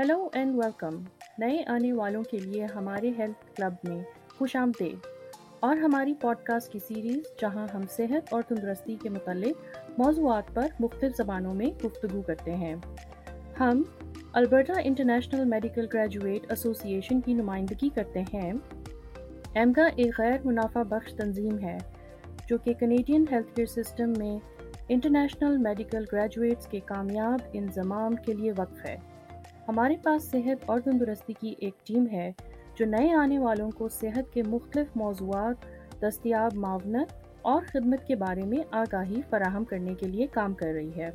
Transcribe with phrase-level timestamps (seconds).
[0.00, 1.02] Hello and welcome
[1.38, 4.02] نئے آنے والوں کے لیے ہمارے ہیلتھ کلب میں
[4.38, 4.98] خوش آمدید۔
[5.60, 10.66] اور ہماری پوڈ کاسٹ کی سیریز جہاں ہم صحت اور تندرستی کے متعلق موضوعات پر
[10.80, 12.74] مختلف زبانوں میں گفتگو کرتے ہیں۔
[13.60, 13.82] ہم
[14.32, 18.52] البرٹا انٹرنیشنل میڈیکل گریجویٹ ایسوسی ایشن کی نمائندگی کرتے ہیں۔
[19.54, 21.78] ایمگا ایک غیر منافع بخش تنظیم ہے،
[22.48, 24.38] جو کہ کینیڈین ہیلتھ کیئر سسٹم میں
[24.88, 28.96] انٹرنیشنل میڈیکل گریجویٹس کے کامیاب انضمام کے لیے وقف ہے۔
[29.70, 32.32] ہمارے پاس صحت اور تندرستی کی ایک ٹیم ہے
[32.74, 35.56] جو نئے آنے والوں کو صحت کے مختلف موضوعات،
[36.02, 37.12] دستیاب معاونت
[37.42, 41.10] اور خدمت کے بارے میں آگاہی فراہم کرنے کے لیے کام کر رہی ہے۔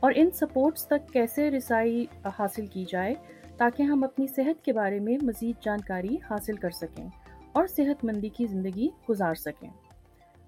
[0.00, 2.06] اور ان سپورٹس تک کیسے رسائی
[2.38, 3.14] حاصل کی جائے
[3.56, 7.08] تاکہ ہم اپنی صحت کے بارے میں مزید جانکاری حاصل کر سکیں
[7.52, 9.70] اور صحت مندی کی زندگی گزار سکیں۔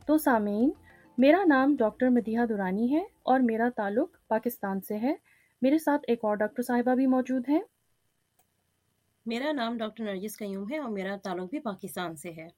[0.06, 0.70] تو سامعین،
[1.18, 5.14] میرا نام ڈاکٹر مدیحہ دورانی ہے اور میرا تعلق پاکستان سے ہے۔
[5.64, 7.60] میرے ساتھ ایک اور ڈاکٹر صاحبہ بھی موجود ہیں۔
[9.26, 12.48] میرا نام ڈاکٹر نرجس قیوم ہے اور میرا تعلق بھی پاکستان سے ہے۔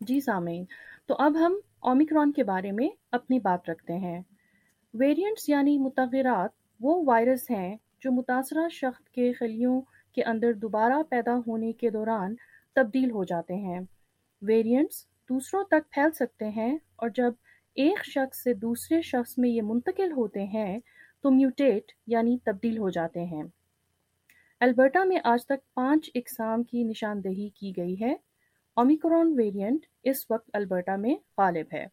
[0.00, 0.64] جی سامعین
[1.06, 4.22] تو اب ہم اومیکرون کے بارے میں اپنی بات رکھتے ہیں۔
[4.94, 9.80] ویریئنٹس یعنی متغیرات وہ وائرس ہیں جو متاثرہ شخص کے خلیوں
[10.12, 12.34] کے اندر دوبارہ پیدا ہونے کے دوران
[12.72, 13.80] تبدیل ہو جاتے ہیں۔
[14.42, 17.32] ویریئنٹس دوسروں تک پھیل سکتے ہیں اور جب
[17.74, 20.78] ایک شخص سے دوسرے شخص میں یہ منتقل ہوتے ہیں
[21.22, 23.42] تو میوٹیٹ یعنی تبدیل ہو جاتے ہیں۔
[24.60, 28.14] البرٹا میں آج تک پانچ اقسام کی نشاندہی کی گئی ہے۔
[28.74, 31.86] اومیکرون ویریئنٹ اس وقت البرٹا میں غالب ہے۔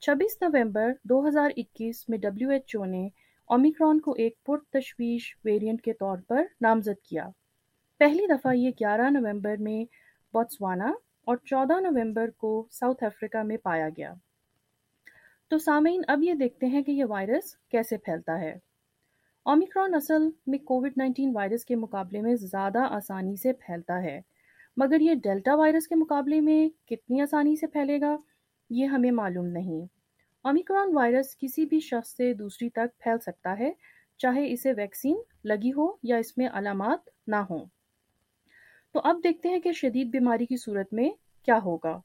[0.00, 3.08] چھبیس نومبر دو ہزار اکیس میں ڈبلیو ایچ او نے
[3.46, 7.28] اومیکرون کو ایک پر تشویش ویریئنٹ کے طور پر نامزد کیا۔
[7.98, 9.84] پہلی دفعہ یہ گیارہ نومبر میں
[10.32, 10.92] بوتسوانا
[11.24, 14.14] اور چودہ نومبر کو ساؤتھ افریقہ میں پایا گیا۔
[15.50, 18.58] تو سامعین، اب یہ دیکھتے ہیں کہ یہ وائرس کیسے پھیلتا ہے۔
[19.42, 24.20] اومیکرون اصل میں کووڈ نائنٹین وائرس کے مقابلے میں زیادہ آسانی سے پھیلتا ہے۔
[24.76, 28.16] مگر یہ ڈیلٹا وائرس کے مقابلے میں کتنی آسانی سے پھیلے گا؟
[28.70, 29.86] یہ ہمیں معلوم نہیں۔
[30.42, 33.72] اومیکرون وائرس کسی بھی شخص سے دوسری تک پھیل سکتا ہے،
[34.18, 37.64] چاہے اسے ویکسین لگی ہو یا اس میں علامات نہ ہوں۔
[38.92, 41.10] تو اب دیکھتے ہیں کہ شدید بیماری کی صورت میں
[41.42, 42.00] کیا ہوگا۔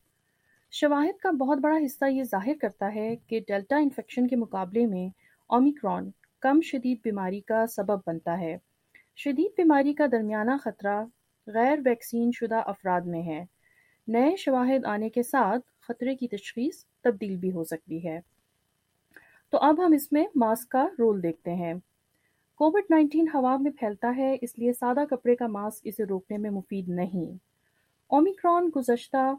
[0.72, 5.08] شواہد کا بہت بڑا حصہ یہ ظاہر کرتا ہے کہ ڈیلٹا انفیکشن کے مقابلے میں
[5.48, 8.58] اومیکرون کم شدید بیماری کا سبب بنتا ہے۔
[9.16, 11.06] شدید بیماری کا درمیانہ خطرہ
[11.48, 13.46] غیر ویکسین شدہ افراد میں ہے۔
[14.08, 18.20] نئے شواہد آنے کے ساتھ خطرے کی تشخیص تبدیل بھی ہو سکتی ہے۔
[19.50, 21.74] تو اب ہم اس میں ماسک کا رول دیکھتے ہیں۔
[22.56, 26.50] کووڈ نائنٹین ہوا میں پھیلتا ہے، اس لیے سادہ کپڑے کا ماسک اسے روکنے میں
[26.50, 27.38] مفید نہیں۔
[28.08, 29.34] اومیکرون گزشتہ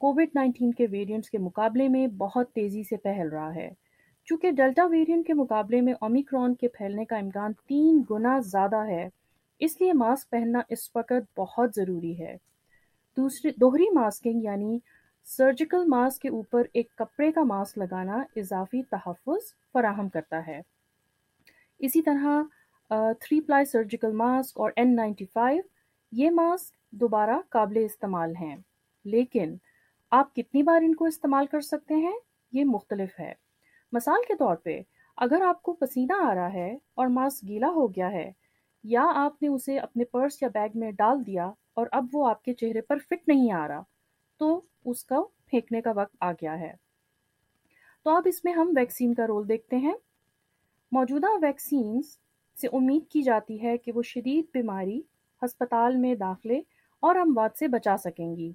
[0.00, 3.70] کووڈ نائنٹین کے ویریئنٹس کے مقابلے میں بہت تیزی سے پھیل رہا ہے۔
[4.24, 9.08] چونکہ ڈیلٹا ویریئنٹ کے مقابلے میں اومیکرون کے پھیلنے کا امکان تین گنا زیادہ ہے،
[9.58, 12.36] اس لیے ماسک پہننا اس وقت بہت ضروری ہے۔
[13.16, 14.78] دوسری، دوہری ماسکنگ یعنی
[15.24, 20.60] سرجیکل ماسک کے اوپر ایک کپڑے کا ماسک لگانا اضافی تحفظ فراہم کرتا ہے۔
[21.78, 22.42] اسی طرح
[23.20, 25.62] تھری پلائی سرجیکل ماسک اور این نائنٹی فائیو
[26.12, 28.56] یہ ماسک دوبارہ قابل استعمال ہیں۔
[29.04, 29.56] لیکن
[30.10, 32.18] آپ کتنی بار ان کو استعمال کر سکتے ہیں؟
[32.52, 33.32] یہ مختلف ہے۔
[33.92, 34.82] مثال کے طور پہ،
[35.16, 38.32] اگر آپ کو پسینہ آ رہا ہے اور ماسک گیلا ہو گیا ہے،
[38.84, 42.42] یا آپ نے اسے اپنے پرس یا بیگ میں ڈال دیا اور اب وہ آپ
[42.42, 43.82] کے چہرے پر فٹ نہیں آ رہا،
[44.38, 46.72] تو اس کا پھینکنے کا وقت آ گیا ہے۔
[48.04, 49.94] تو اب اس میں ہم ویکسین کا رول دیکھتے ہیں۔
[50.92, 52.04] موجودہ ویکسینز
[52.60, 55.02] سے امید کی جاتی ہے کہ وہ شدید بیماری
[55.44, 56.60] ہسپتال میں داخلے
[57.00, 58.52] اور اموات سے بچا سکیں گی۔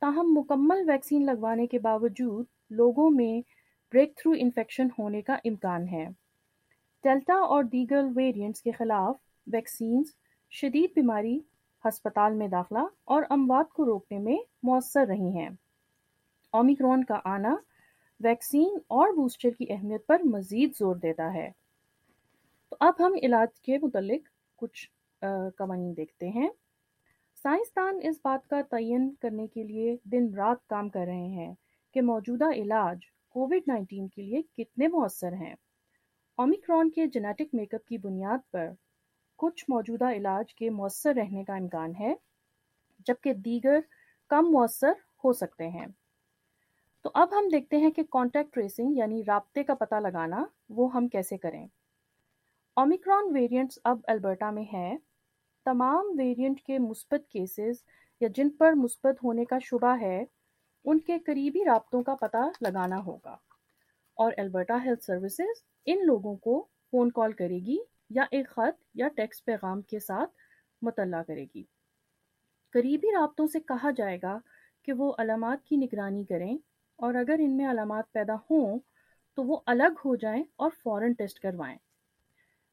[0.00, 3.48] تاہم مکمل ویکسین لگوانے کے باوجود لوگوں میں
[3.92, 6.08] بریک تھرو انفیکشن ہونے کا امکان ہے۔
[7.02, 9.16] ڈیلٹا اور دیگر ویریئنٹس کے خلاف
[9.52, 10.06] ویکسینز
[10.50, 11.38] شدید بیماری،
[11.84, 15.48] ہسپتال میں داخلہ اور اموات کو روکنے میں مؤثر رہی ہیں۔
[16.50, 17.56] اومیکرون کا آنا
[18.20, 21.50] ویکسین اور بوسٹر کی اہمیت پر مزید زور دیتا ہے۔
[22.70, 24.90] تو اب ہم علاج کے متعلق کچھ
[25.58, 26.48] قوانین دیکھتے ہیں۔
[27.42, 31.54] سائنسدان اس بات کا تعین کرنے کے لیے دن رات کام کر رہے ہیں
[31.94, 32.98] کہ موجودہ علاج
[33.28, 35.54] کووڈ نائنٹین کے لیے کتنے مؤثر ہیں۔
[36.36, 38.68] اومیکرون کے جینیٹک میک اپ کی بنیاد پر
[39.36, 42.14] کچھ موجودہ علاج کے مؤثر رہنے کا امکان ہے،
[43.06, 43.78] جبکہ دیگر
[44.28, 44.92] کم مؤثر
[45.24, 45.86] ہو سکتے ہیں۔
[47.02, 51.08] تو اب ہم دیکھتے ہیں کہ کانٹیکٹ ٹریسنگ یعنی رابطے کا پتہ لگانا وہ ہم
[51.08, 51.66] کیسے کریں۔
[52.74, 54.98] اومیکرون ویریئنٹس اب البرٹا میں ہیں۔
[55.64, 57.74] تمام ویرینٹ کے مثبت کیسز
[58.20, 60.24] یا جن پر مثبت ہونے کا شبہ ہے،
[60.84, 63.36] ان کے قریبی رابطوں کا پتہ لگانا ہوگا۔
[64.14, 67.78] اور البرٹا ہیلتھ سروسز ان لوگوں کو فون کال کرے گی
[68.10, 70.30] یا ایک خط یا ٹیکسٹ پیغام کے ساتھ
[70.82, 71.64] مطلع کرے گی۔
[72.72, 74.38] قریبی رابطوں سے کہا جائے گا
[74.82, 76.58] کہ وہ علامات کی نگرانی کریں
[76.96, 78.78] اور اگر ان میں علامات پیدا ہوں
[79.34, 81.78] تو وہ الگ ہو جائیں اور فوراً ٹیسٹ کروائیں۔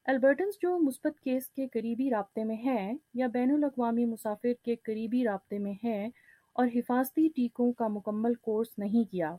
[0.07, 5.23] البرٹنس جو مثبت کیس کے قریبی رابطے میں ہیں یا بین الاقوامی مسافر کے قریبی
[5.23, 6.09] رابطے میں ہیں
[6.53, 9.35] اور حفاظتی ٹیکوں کا مکمل کورس نہیں کیا،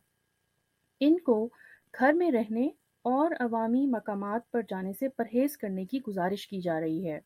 [1.01, 1.49] ان کو
[1.99, 2.69] گھر میں رہنے
[3.03, 7.21] اور عوامی مقامات پر جانے سے پرہیز کرنے کی گزارش کی جا رہی ہے۔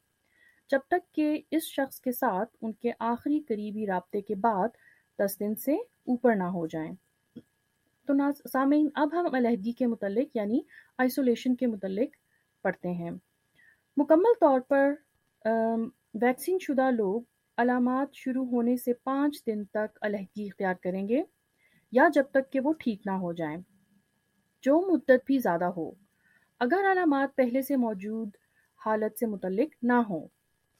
[0.70, 4.68] جب تک کہ اس شخص کے ساتھ ان کے آخری قریبی رابطے کے بعد
[5.18, 6.92] دس دن سے اوپر نہ ہو جائیں۔
[8.08, 8.12] تو
[8.48, 10.60] سامعین، اب ہم علیحدگی کے متعلق یعنی
[10.98, 12.16] آئسولیشن کے متعلق
[12.62, 13.10] پڑھتے ہیں۔
[13.96, 14.92] مکمل طور پر
[16.14, 17.22] ویکسین شدہ لوگ
[17.58, 21.22] علامات شروع ہونے سے پانچ دن تک علیحدگی اختیار کریں گے
[21.92, 23.60] یا جب تک کہ وہ ٹھیک نہ ہو جائیں۔
[24.64, 25.90] جو مدت بھی زیادہ ہو،
[26.60, 28.28] اگر علامات پہلے سے موجود
[28.80, 30.26] حالت سے متعلق نہ ہوں،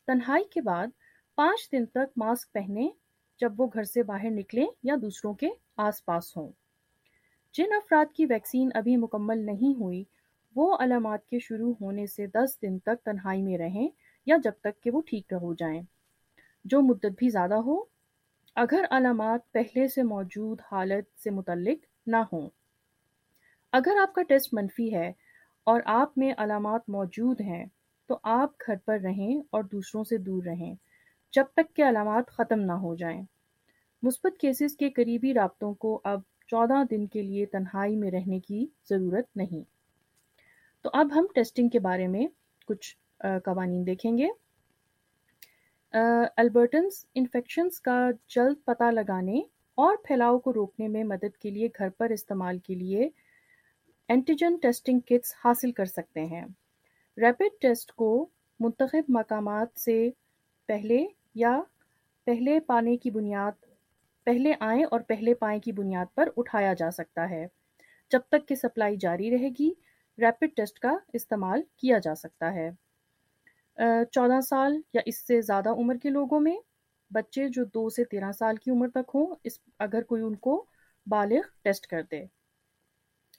[0.09, 0.87] تنہائی کے بعد
[1.35, 2.89] پانچ دن تک ماسک پہنے
[3.41, 6.51] جب وہ گھر سے باہر نکلیں یا دوسروں کے آس پاس ہوں۔
[7.55, 10.05] جن افراد کی ویکسین ابھی مکمل نہیں ہوئی
[10.57, 13.89] وہ علامات کے شروع ہونے سے دس دن تک تنہائی میں رہیں
[14.27, 15.83] یا جب تک کہ وہ ٹھیک ہو جائیں۔
[16.65, 17.85] جو مدت بھی زیادہ ہو،
[18.55, 22.49] اگر علامات پہلے سے موجود حالت سے متعلق نہ ہوں۔
[23.73, 25.13] اگر آپ کا ٹیسٹ منفی ہے
[25.65, 27.67] اور آپ میں علامات موجود ہیں،
[28.07, 30.75] تو آپ گھر پر رہیں اور دوسروں سے دور رہیں
[31.33, 33.23] جب تک کہ علامات ختم نہ ہو جائیں۔
[34.03, 38.67] مثبت کیسز کے قریبی رابطوں کو اب چودہ دن کے لیے تنہائی میں رہنے کی
[38.91, 39.72] ضرورت نہیں۔
[40.85, 42.27] تو اب ہم ٹیسٹنگ کے بارے میں
[42.69, 42.97] کچھ
[43.45, 44.29] قوانین دیکھیں گے۔
[46.37, 47.99] البرٹنس انفیکشنز کا
[48.29, 49.41] جلد پتہ لگانے
[49.79, 53.09] اور پھیلاؤ کو روکنے میں مدد کے لیے گھر پر استعمال کے لیے
[54.09, 56.45] اینٹیجن ٹیسٹنگ کٹس حاصل کر سکتے ہیں۔
[57.19, 58.27] ریپڈ ٹیسٹ کو
[58.61, 60.09] منتخب مقامات سے
[60.69, 61.05] پہلے
[61.35, 61.61] یا
[62.27, 63.65] پہلے پانے کی بنیاد،
[64.27, 67.47] پہلے آئیں اور پہلے پائیں کی بنیاد پر اٹھایا جا سکتا ہے۔
[68.13, 69.71] جب تک کہ سپلائی جاری رہے گی
[70.19, 72.71] ریپڈ ٹیسٹ کا استعمال کیا جا سکتا ہے۔
[74.05, 76.57] چودہ سال یا اس سے زیادہ عمر کے لوگوں میں
[77.11, 80.65] بچے جو دو سے تیرہ سال کی عمر تک ہوں، اس، اگر کوئی ان کو
[81.07, 82.25] بالغ ٹیسٹ کر دے۔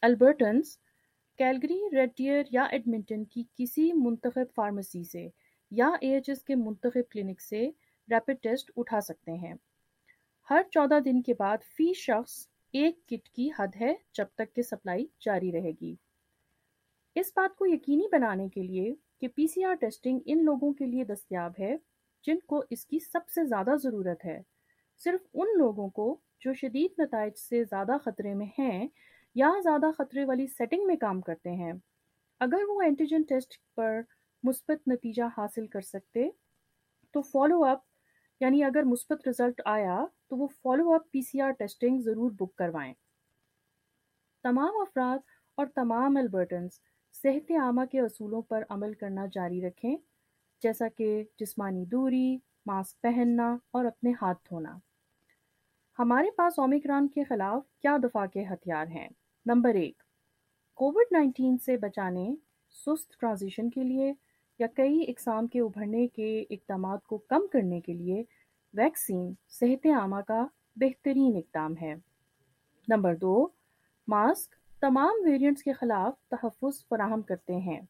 [0.01, 0.77] البرٹنس
[1.37, 5.27] کیلگری، ریڈیئر یا ایڈمنٹن کی کسی منتخب فارمیسی سے
[5.71, 7.69] یا اے ایچ ایس کے منتخب کلینک سے
[8.07, 9.53] ریپڈ ٹیسٹ اٹھا سکتے ہیں۔
[10.49, 14.61] ہر چودہ دن کے بعد فی شخص ایک کٹ کی حد ہے جب تک کہ
[14.61, 15.95] سپلائی جاری رہے گی۔
[17.15, 20.85] اس بات کو یقینی بنانے کے لیے کہ پی سی آر ٹیسٹنگ ان لوگوں کے
[20.85, 21.75] لیے دستیاب ہے
[22.23, 24.41] جن کو اس کی سب سے زیادہ ضرورت ہے۔
[24.97, 28.87] صرف ان لوگوں کو جو شدید نتائج سے زیادہ خطرے میں ہیں
[29.35, 31.73] یا زیادہ خطرے والی سیٹنگ میں کام کرتے ہیں۔
[32.39, 34.01] اگر وہ اینٹیجن ٹیسٹ پر
[34.43, 36.29] مثبت نتیجہ حاصل کر سکتے،
[37.11, 37.79] تو فالو اپ
[38.39, 42.55] یعنی اگر مثبت رزلٹ آیا، تو وہ follow up P C R testing ضرور بک
[42.55, 42.93] کروائیں۔
[44.43, 45.19] تمام افراد
[45.55, 46.79] اور تمام البرٹنس
[47.13, 49.95] صحت عامہ کے اصولوں پر عمل کرنا جاری رکھیں،
[50.63, 54.77] جیسا کہ جسمانی دوری، ماسک پہننا اور اپنے ہاتھ دھونا۔
[55.99, 59.09] ہمارے پاس اومیکران کے خلاف کیا دفاع کے ہتھیار ہیں؟
[59.45, 60.03] نمبر ایک،
[60.73, 62.35] کووڈ نائنٹین سے بچانے،
[62.69, 64.13] سست ٹرانزیشن کے لیے
[64.59, 68.23] یا کئی اقسام کے ابھرنے کے اقدامات کو کم کرنے کے لیے
[68.73, 71.95] ویکسین صحت عامہ کا بہترین اقدام ہے۔
[72.87, 73.47] نمبر دو،
[74.07, 77.81] ماسک تمام ویریئنٹس کے خلاف تحفظ فراہم کرتے ہیں۔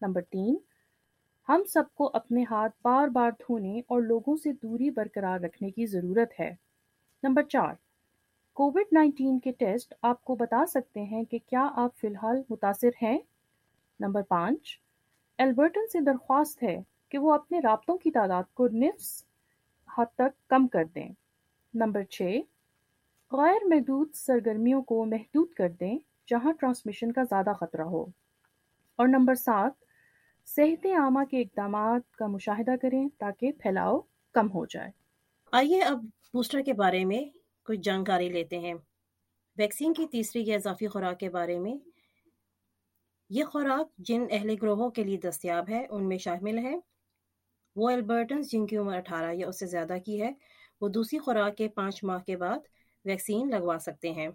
[0.00, 0.56] نمبر تین،
[1.48, 5.86] ہم سب کو اپنے ہاتھ بار بار دھونے اور لوگوں سے دوری برقرار رکھنے کی
[5.86, 6.54] ضرورت ہے۔
[7.22, 7.74] نمبر چار،
[8.52, 12.90] کووڈ نائنٹین کے ٹیسٹ آپ کو بتا سکتے ہیں کہ کیا آپ فی الحال متاثر
[13.02, 13.18] ہیں۔
[14.00, 14.78] نمبر پانچ
[15.38, 19.24] البرٹن سے درخواست ہے کہ وہ اپنے رابطوں کی تعداد کو نفس
[19.98, 21.12] حد تک کم کر دیں۔
[21.74, 22.40] نمبر چھ،
[23.32, 25.98] غیر محدود سرگرمیوں کو محدود کر دیں۔
[26.30, 28.04] جہاں ٹرانسمیشن کا زیادہ خطرہ ہو۔
[28.96, 29.72] اور نمبر سات،
[30.46, 34.00] صحت عامہ کے اقدامات کا مشاہدہ کریں تاکہ پھیلاؤ
[34.32, 34.90] کم ہو جائے۔
[35.52, 38.74] آئیے اب بوسٹر کے بارے میں کچھ جانکاری لیتے ہیں۔
[39.56, 41.74] ویکسین کی تیسری یا اضافی خوراک کے بارے میں۔
[43.30, 46.76] یہ خوراک جن اہل گروہوں کے لیے دستیاب ہے، ان میں شامل ہے۔
[47.76, 50.32] وہ البرٹنس جن کی عمر اٹھارہ یا اس سے زیادہ کی ہے،
[50.80, 52.58] وہ دوسری خوراک کے پانچ ماہ کے بعد
[53.04, 54.28] ویکسین لگوا سکتے ہیں۔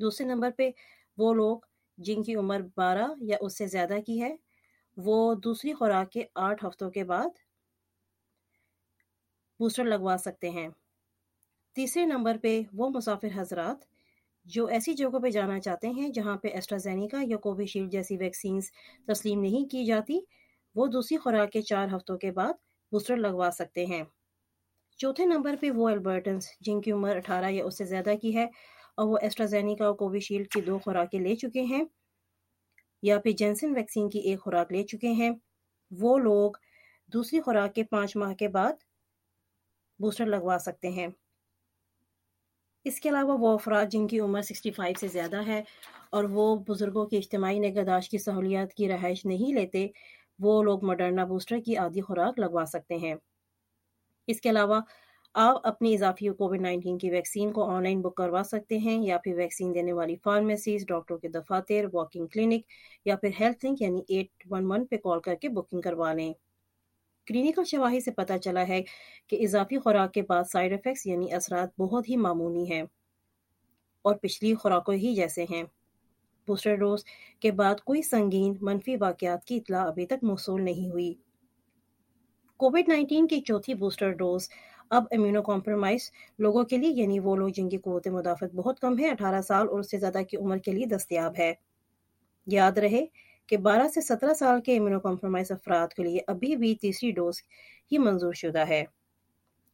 [0.00, 0.70] دوسرے نمبر پہ
[1.18, 1.58] وہ لوگ
[1.98, 4.36] جن کی عمر بارہ یا اس سے زیادہ کی ہے،
[4.96, 7.38] وہ دوسری خوراک کے آٹھ ہفتوں کے بعد
[9.60, 10.68] بوسٹر لگوا سکتے ہیں۔
[11.76, 13.84] تیسرے نمبر پہ وہ مسافر حضرات
[14.44, 18.70] جو ایسی جگہوں پہ جانا چاہتے ہیں جہاں پہ ایسٹرازینیکا یا کووی شیلڈ جیسی ویکسینز
[19.06, 20.20] تسلیم نہیں کی جاتی،
[20.74, 22.52] وہ دوسری خوراک کے چار ہفتوں کے بعد
[22.92, 24.02] بوسٹر لگوا سکتے ہیں۔
[24.98, 28.46] چوتھے نمبر پہ وہ البرٹنس جن کی عمر اٹھارہ یا اس سے زیادہ کی ہے
[28.94, 31.84] اور وہ ایسٹرازینیکا اور کوویشیلڈ کی دو خوراکیں لے چکے ہیں
[33.02, 35.30] یا پھر جینسن ویکسین کی ایک خوراک لے چکے ہیں۔
[35.90, 36.52] وہ لوگ
[37.12, 38.72] دوسری خوراک کے پانچ ماہ کے بعد
[39.98, 41.06] بوسٹر لگوا سکتے ہیں۔
[42.84, 45.62] اس کے علاوہ وہ افراد جن کی عمر سکسٹی فائیو سے زیادہ ہے
[46.10, 49.86] اور وہ بزرگوں کی اجتماعی نگہداشت کی سہولیات کی رہائش نہیں لیتے،
[50.38, 53.14] وہ لوگ مڈرنا بوسٹر کی آدھی خوراک لگوا سکتے ہیں۔
[54.26, 54.80] اس کے علاوہ
[55.34, 59.18] آپ اپنی اضافی کووڈ نائنٹین کی ویکسین کو آن لائن بک کروا سکتے ہیں یا
[59.18, 62.64] پھر ویکسین دینے والی فارمیسیز ڈاکٹروں کے دفاتر واکنگ کلینک
[63.04, 66.32] یا پھر ہیلتھ لنک یعنی ایٹ ون ون پہ کال کر کے بکنگ کروا لیں۔
[67.26, 68.80] کلینکل شواہی سے پتہ چلا ہے
[69.26, 72.82] کہ اضافی خوراک کے بعد سائیڈ افیکٹس یعنی اثرات بہت ہی معمولی ہیں
[74.04, 75.62] اور پچھلی خوراکوں ہی جیسے ہیں۔
[76.48, 77.04] بوسٹر ڈوز
[77.40, 81.14] کے بعد کوئی سنگین منفی واقعات کی اطلاع ابھی تک موصول نہیں ہوئی۔
[82.60, 84.48] کووڈ نائنٹین کی چوتھی بوسٹر ڈوز
[84.92, 88.98] اب امیونو کمپرومائز لوگوں کے لیے یعنی وہ لوگ جن کی قوت مدافعت بہت کم
[88.98, 91.54] ہے، اٹھارہ سال اور اس سے زیادہ کی عمر کے لیے دستیاب ہے۔
[92.46, 93.06] یاد رہے
[93.46, 97.34] کہ بارہ سے سترہ سال کے امیونو کمپرومائز افراد کے لیے ابھی بھی تیسری ڈوز
[97.92, 98.84] ہی منظور شدہ ہے۔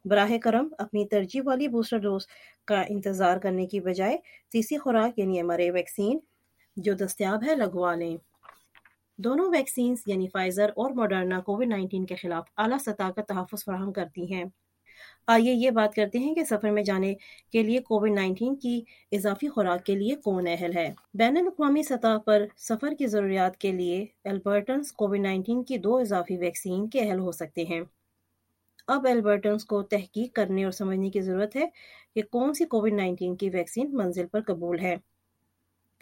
[0.05, 2.27] براہ کرم اپنی ترجیح والی بوسٹر ڈوز
[2.65, 4.17] کا انتظار کرنے کی بجائے
[4.53, 6.19] تیسری خوراک یعنی ایم آر اے ویکسین،
[6.77, 8.17] جو دستیاب ہے، لگوا لیں۔
[9.17, 13.93] دونوں ویکسینز یعنی فائزر اور ماڈرنا، کووڈ نائنٹین کے خلاف اعلیٰ سطح کا تحفظ فراہم
[13.93, 14.45] کرتی ہیں۔
[15.27, 17.15] آئیے یہ بات کرتے ہیں کہ سفر میں جانے
[17.53, 18.81] کے لیے کووڈ نائنٹین کی
[19.13, 23.73] اضافی خوراک کے لیے کون اہل ہے؟ بین الاقوامی سطح پر سفر کی ضروریات کے
[23.73, 27.81] لیے البرٹنس کووڈ نائنٹین کی دو اضافی ویکسین کے اہل ہو سکتے ہیں۔
[28.87, 31.67] اب البرٹنس کو تحقیق کرنے اور سمجھنے کی ضرورت ہے
[32.15, 34.97] کہ کون سی کووڈ نائنٹین کی ویکسین منزل پر قبول ہے۔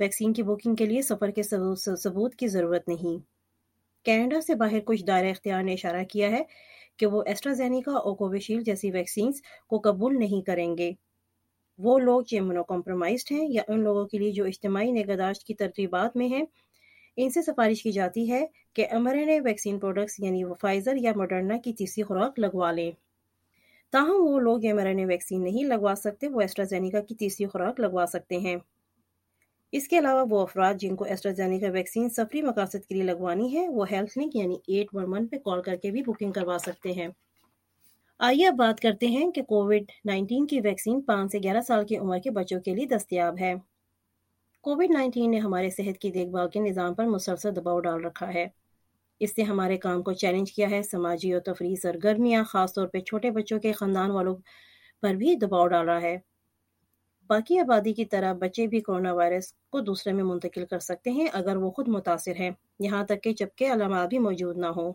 [0.00, 3.24] ویکسین کی بکنگ کے لیے سفر کے ثبوت کی ضرورت نہیں۔
[4.04, 6.42] کینیڈا سے باہر کچھ دائرہ اختیار نے اشارہ کیا ہے
[6.96, 10.92] کہ وہ ایسٹرازینیکا اور کوویشیلڈ جیسی ویکسینز کو قبول نہیں کریں گے۔
[11.78, 15.54] وہ لوگ جو امونو کمپرومائزڈ ہیں یا ان لوگوں کے لیے جو اجتماعی نگہداشت کی
[15.54, 16.44] ترتیبات میں ہیں۔
[17.16, 21.56] ان سے سفارش کی جاتی ہے کہ امرین ویکسین پروڈکٹس یعنی وہ فائزر یا مڈرنا
[21.58, 22.90] کی تیسری خوراک لگوا لیں۔
[23.92, 28.38] تاہم وہ لوگ امرین ویکسین نہیں لگوا سکتے، وہ ایسٹرازینیکا کی تیسری خوراک لگوا سکتے
[28.38, 28.56] ہیں۔
[29.76, 33.68] اس کے علاوہ وہ افراد جن کو ایسٹرازینیکا ویکسین سفری مقاصد کے لیے لگوانی ہے،
[33.68, 36.92] وہ ہیلتھ لنک یعنی ایٹ ون ون پہ کال کر کے بھی بکنگ کروا سکتے
[36.92, 37.08] ہیں۔
[38.18, 41.96] آئیے اب بات کرتے ہیں کہ کووڈ نائنٹین کی ویکسین پانچ سے گیارہ سال کی
[41.96, 43.54] عمر کے بچوں کے لیے دستیاب ہے۔
[44.60, 48.34] کووڈ نائنٹین نے ہمارے صحت کی دیکھ بھال کے نظام پر مسلسل دباؤ ڈال رکھا
[48.34, 48.46] ہے۔
[49.20, 53.00] اس نے ہمارے کام کو چیلنج کیا ہے۔ سماجی اور تفریح سرگرمیاں خاص طور پہ
[53.00, 54.36] چھوٹے بچوں کے خاندان والوں
[55.02, 56.18] پر بھی دباؤ ڈالا ہے۔
[57.28, 61.26] باقی آبادی کی طرح بچے بھی کرونا وائرس کو دوسرے میں منتقل کر سکتے ہیں
[61.32, 64.92] اگر وہ خود متاثر ہیں۔ یہاں تک کہ جبکہ علامات بھی موجود نہ ہوں۔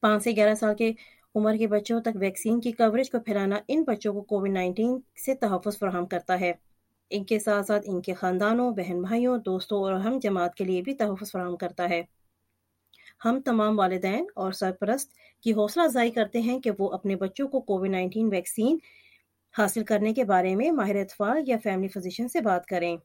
[0.00, 0.92] پانچ سے گیارہ سال کے
[1.34, 5.34] عمر کے بچوں تک ویکسین کی کوریج کو پھیلانا ان بچوں کو کووڈ نائنٹین سے
[5.34, 6.52] تحفظ فراہم کرتا ہے۔
[7.10, 10.82] ان کے ساتھ ساتھ ان کے خاندانوں، بہن بھائیوں، دوستوں اور ہم جماعت کے لیے
[10.82, 12.02] بھی تحفظ فراہم کرتا ہے۔
[13.24, 15.12] ہم تمام والدین اور سرپرست
[15.42, 18.78] کی حوصلہ افزائی کرتے ہیں کہ وہ اپنے بچوں کو کووڈ نائنٹین ویکسین
[19.58, 22.96] حاصل کرنے کے بارے میں ماہر اطفال یا فیملی فزیشن سے بات کریں۔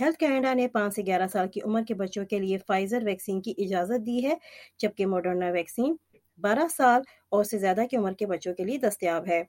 [0.00, 3.40] ہیلتھ کینیڈا نے پانچ سے گیارہ سال کی عمر کے بچوں کے لیے فائزر ویکسین
[3.42, 4.34] کی اجازت دی ہے،
[4.78, 5.96] جبکہ ماڈرنا ویکسین
[6.38, 9.42] بارہ سال اور سے زیادہ کی عمر کے بچوں کے لیے دستیاب ہے۔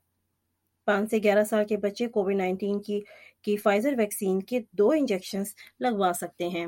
[0.87, 3.01] پانچ سے گیارہ سال کے بچے کووڈ نائنٹین کی
[3.41, 6.67] کی فائزر ویکسین کے دو انجیکشنز لگوا سکتے ہیں۔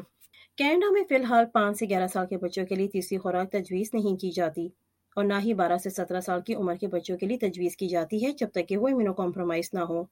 [0.57, 3.89] کینیڈا میں فی الحال پانچ سے گیارہ سال کے بچوں کے لیے تیسری خوراک تجویز
[3.93, 4.67] نہیں کی جاتی۔
[5.15, 7.87] اور نہ ہی بارہ سے سترہ سال کی عمر کے بچوں کے لیے تجویز کی
[7.87, 10.03] جاتی ہے جب تک کہ وہ امیونو کمپرومائز نہ ہو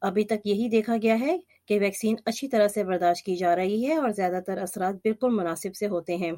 [0.00, 3.86] ابھی تک یہی دیکھا گیا ہے کہ ویکسین اچھی طرح سے برداشت کی جا رہی
[3.86, 6.32] ہے اور زیادہ تر اثرات بالکل مناسب سے ہوتے ہیں۔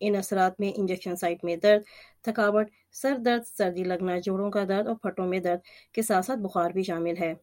[0.00, 1.82] ان اثرات میں انجیکشن سائٹ میں درد،
[2.22, 5.58] تھکاوٹ، سر درد، سردی لگنا، جوڑوں کا درد اور پھٹوں میں درد
[5.92, 7.34] کے ساتھ ساتھ بخار بھی شامل ہے۔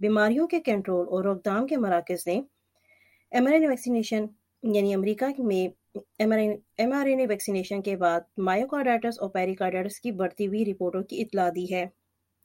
[0.00, 2.40] بیماریوں کے کنٹرول اور روک تھام کے مراکز نے
[3.30, 4.26] ایمرین ویکسینیشن
[4.62, 5.68] یعنی امریکہ میں
[6.18, 6.32] M
[6.92, 11.48] R N A vaccination کے بعد مایوکارڈائٹس اور پیریکارڈائٹس کی بڑھتی ہوئی رپورٹوں کی اطلاع
[11.54, 11.86] دی ہے۔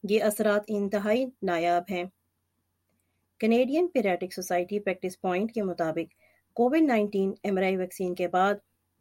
[0.03, 2.03] یہ اثرات انتہائی نایاب ہیں۔
[3.39, 6.13] Canadian Paediatric Society practice point کے مطابق
[6.53, 8.53] COVID nineteen M R I vaccine کے بعد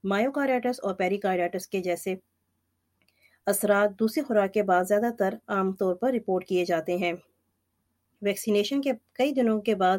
[0.04, 2.14] مایوکارڈائٹس اور پیریکارڈائٹس کے جیسے
[3.47, 7.12] اثرات دوسری خوراک کے بعد زیادہ تر عام طور پر رپورٹ کیے جاتے ہیں۔
[8.23, 9.99] ویکسینیشن کے کئی دنوں کے بعد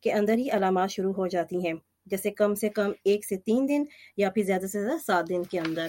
[0.00, 1.74] کے اندر ہی علامات شروع ہو جاتی ہیں۔
[2.06, 3.84] جیسے کم سے کم ایک سے تین دن
[4.16, 5.86] یا پھر زیادہ سے زیادہ سات دن کے اندر۔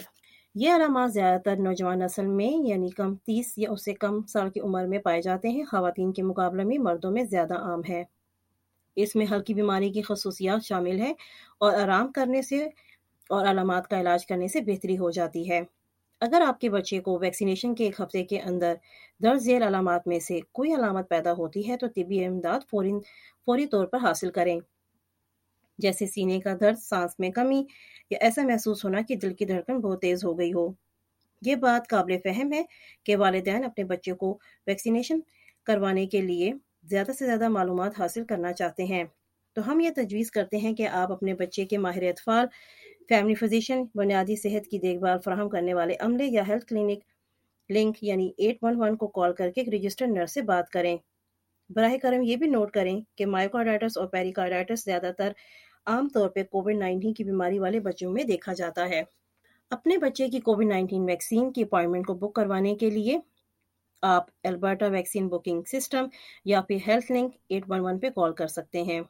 [0.56, 4.50] یہ علامات زیادہ تر نوجوان نسل میں یعنی کم تیس یا اس سے کم سال
[4.50, 8.04] کی عمر میں پائے جاتے ہیں۔ خواتین کے مقابلے میں مردوں میں زیادہ عام ہے۔
[8.96, 11.14] اس میں ہلکی بیماری کی خصوصیات شامل ہیں
[11.58, 12.66] اور آرام کرنے سے
[13.30, 15.62] اور علامات کا علاج کرنے سے بہتری ہو جاتی ہے۔
[16.22, 18.74] اگر آپ کے بچے کو ویکسینیشن کے ایک ہفتے کے اندر
[19.24, 22.92] درج ذیل علامات میں سے کوئی علامت پیدا ہوتی ہے تو طبی امداد فوری
[23.46, 24.60] فوری طور پر حاصل کریں۔
[25.79, 27.63] جیسے سینے کا درد، سانس میں کمی
[28.10, 30.67] یا ایسا محسوس ہونا کہ دل کی دھڑکن بہت تیز ہو گئی ہو۔
[31.41, 32.63] یہ بات قابل فہم ہے
[33.03, 35.19] کہ والدین اپنے بچے کو ویکسینیشن
[35.63, 36.51] کروانے کے لیے
[36.84, 39.03] زیادہ سے زیادہ معلومات حاصل کرنا چاہتے ہیں۔
[39.55, 42.46] تو ہم یہ تجویز کرتے ہیں کہ آپ اپنے بچے کے ماہر اطفال
[43.10, 47.03] فیملی فزیشین بنیادی صحت کی دیکھ بھال فراہم کرنے والے عملے یا ہیلتھ کلینک
[47.69, 50.98] لنک یعنی ایٹ ون ون کو کال کر کے ایک رجسٹرڈ نرس سے بات کریں۔
[51.69, 55.31] براہ کرم یہ بھی نوٹ کریں کہ مائکوڈائٹس اور پیریکارڈائٹس زیادہ تر
[55.88, 59.01] عام طور پہ کووڈ نائنٹین کی بیماری والے بچوں میں دیکھا جاتا ہے۔
[59.72, 63.17] اپنے بچے کی کووڈ نائنٹین ویکسین کی اپوائنٹمنٹ کو بک کروانے کے لیے
[64.03, 66.06] آپ البرٹا ویکسین بکنگ سسٹم
[66.46, 69.01] یا پھر health link eight one one پہ کال کر سکتے ہیں۔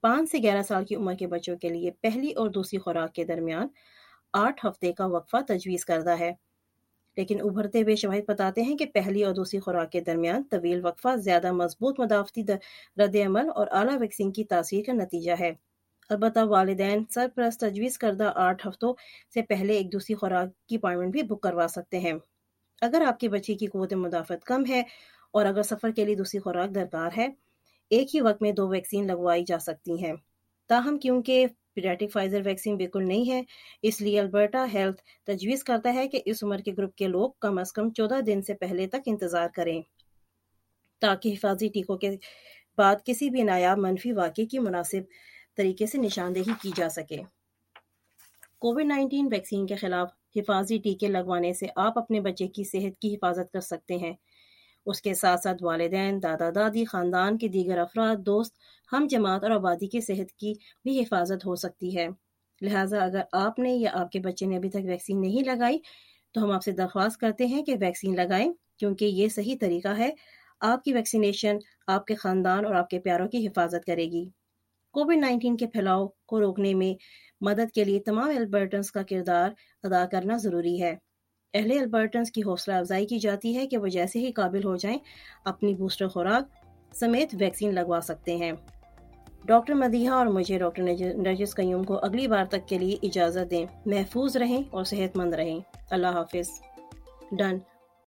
[0.00, 3.24] پانچ سے گیارہ سال کی عمر کے بچوں کے لیے پہلی اور دوسری خوراک کے
[3.24, 3.68] درمیان
[4.32, 6.32] آٹھ ہفتے کا وقفہ تجویز کردہ ہے۔
[7.16, 11.16] لیکن ابھرتے ہوئے شواہد بتاتے ہیں کہ پہلی اور دوسری خوراک کے درمیان طویل وقفہ،
[11.16, 12.42] زیادہ مضبوط مدافعتی
[12.96, 15.52] رد عمل اور اعلیٰ ویکسین کی تاثیر کا نتیجہ ہے۔
[16.08, 18.94] البتہ والدین سرپرست تجویز کردہ آٹھ ہفتوں
[19.34, 22.12] سے پہلے ایک دوسری خوراک کی اپوائنٹمنٹ بھی بک کروا سکتے ہیں۔
[22.80, 24.82] اگر آپ کے بچے کی قوت مدافعت کم ہے
[25.30, 27.28] اور اگر سفر کے لیے دوسری خوراک درکار ہے،
[27.90, 30.12] ایک ہی وقت میں دو ویکسین لگوائی جا سکتی ہیں۔
[30.68, 33.42] تاہم، کیونکہ پیڈیٹک فائزر ویکسین بالکل نہیں ہے،
[33.82, 37.58] اس لیے البرٹا ہیلتھ تجویز کرتا ہے کہ اس عمر کے گروپ کے لوگ کم
[37.58, 39.82] از کم چودہ دن سے پہلے تک انتظار کریں۔
[41.00, 42.16] تاکہ حفاظتی ٹیکوں کے
[42.78, 45.00] بعد کسی بھی نایاب منفی واقعے کی مناسب
[45.56, 47.16] طریقے سے نشاندہی کی جا سکے۔
[48.58, 53.14] کووڈ نائنٹین ویکسین کے خلاف حفاظتی ٹیکے لگوانے سے آپ اپنے بچے کی صحت کی
[53.14, 54.12] حفاظت کر سکتے ہیں۔
[54.86, 58.56] اس کے ساتھ ساتھ والدین، دادا دادی، خاندان کے دیگر افراد، دوست،
[58.92, 62.08] ہم جماعت اور آبادی کی صحت کی بھی حفاظت ہو سکتی ہے۔
[62.60, 65.78] لہٰذا اگر آپ نے یا آپ کے بچے نے ابھی تک ویکسین نہیں لگائی،
[66.32, 70.10] تو ہم آپ سے درخواست کرتے ہیں کہ ویکسین لگائیں، کیونکہ یہ صحیح طریقہ ہے۔
[70.60, 74.41] آپ کی ویکسینیشن آپ کے خاندان اور آپ کے پیاروں کی حفاظت کرے گی۔
[74.92, 76.94] کووڈ نائنٹین کے پھیلاؤ کو روکنے میں
[77.40, 79.50] مدد کے لیے تمام البرٹنس کا کردار
[79.82, 80.96] ادا کرنا ضروری ہے۔
[81.54, 84.98] اہل البرٹنس کی حوصلہ افزائی کی جاتی ہے کہ وہ جیسے ہی قابل ہو جائیں
[85.44, 88.52] اپنی بوسٹر خوراک سمیت ویکسین لگوا سکتے ہیں۔
[89.44, 90.82] ڈاکٹر مدیحہ اور مجھے ڈاکٹر
[91.16, 95.34] نرجس قیوم کو اگلی بار تک کے لیے اجازت دیں۔ محفوظ رہیں اور صحت مند
[95.34, 96.50] رہیں۔ اللہ حافظ۔
[97.32, 97.56] ڈن